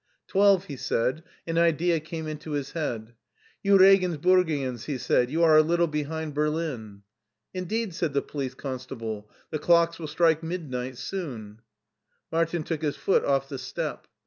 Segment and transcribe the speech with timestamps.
[0.27, 3.13] Twelve/' he said, and an idea came into his head.
[3.61, 7.03] You Regensburgians," he said, "you are a little behind Berlin."
[7.53, 11.59] "Indeed/* said the police constable, "the docks will strike midnight soon/'
[12.31, 14.07] Martin took his foot off the step.